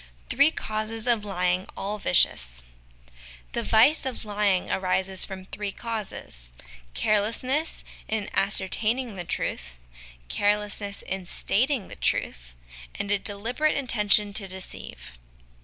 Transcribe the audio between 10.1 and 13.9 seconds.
carelessness in stating the truth, and a deliberate